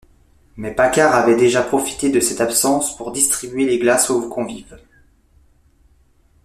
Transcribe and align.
Mais 0.57 0.73
Paccard 0.73 1.13
avait 1.13 1.35
déjà 1.35 1.61
profité 1.61 2.09
de 2.09 2.19
cette 2.19 2.41
absence 2.41 2.97
pour 2.97 3.11
distribuer 3.11 3.65
les 3.67 3.77
glaces 3.77 4.09
aux 4.09 4.27
convives. 4.29 4.79